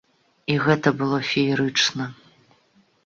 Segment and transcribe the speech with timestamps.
[0.53, 2.11] І гэта было феерычна!